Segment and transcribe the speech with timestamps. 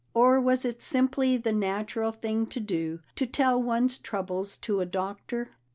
[0.15, 4.85] Or was it simply the natural thing to do to tell one's troubles to a
[4.87, 5.51] doctor?